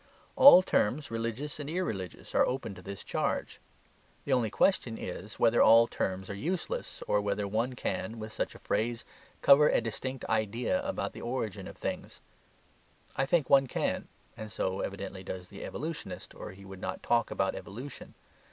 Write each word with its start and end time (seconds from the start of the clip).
All 0.35 0.63
terms, 0.63 1.11
religious 1.11 1.59
and 1.59 1.69
irreligious, 1.69 2.33
are 2.33 2.43
open 2.47 2.73
to 2.73 2.81
this 2.81 3.03
charge. 3.03 3.59
The 4.25 4.33
only 4.33 4.49
question 4.49 4.97
is 4.97 5.37
whether 5.37 5.61
all 5.61 5.85
terms 5.85 6.27
are 6.31 6.33
useless, 6.33 7.03
or 7.07 7.21
whether 7.21 7.47
one 7.47 7.73
can, 7.75 8.17
with 8.17 8.33
such 8.33 8.55
a 8.55 8.59
phrase, 8.61 9.05
cover 9.43 9.69
a 9.69 9.79
distinct 9.79 10.25
IDEA 10.27 10.81
about 10.83 11.11
the 11.11 11.21
origin 11.21 11.67
of 11.67 11.77
things. 11.77 12.19
I 13.15 13.27
think 13.27 13.47
one 13.47 13.67
can, 13.67 14.07
and 14.35 14.51
so 14.51 14.79
evidently 14.79 15.21
does 15.21 15.49
the 15.49 15.63
evolutionist, 15.63 16.33
or 16.33 16.49
he 16.49 16.65
would 16.65 16.81
not 16.81 17.03
talk 17.03 17.29
about 17.29 17.53
evolution. 17.53 18.15